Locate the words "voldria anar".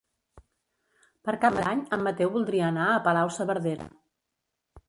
2.39-2.89